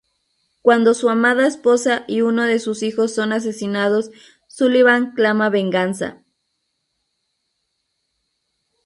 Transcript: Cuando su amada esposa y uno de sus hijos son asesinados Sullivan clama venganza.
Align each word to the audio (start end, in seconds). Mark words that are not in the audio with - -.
Cuando 0.63 0.95
su 0.95 1.09
amada 1.11 1.45
esposa 1.45 2.05
y 2.07 2.21
uno 2.21 2.41
de 2.45 2.57
sus 2.57 2.81
hijos 2.81 3.13
son 3.13 3.33
asesinados 3.33 4.09
Sullivan 4.47 5.13
clama 5.13 5.51
venganza. 5.51 6.23